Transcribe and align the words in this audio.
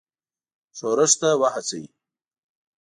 ښورښ 0.77 1.11
ته 1.21 1.29
وهڅوي. 1.41 1.83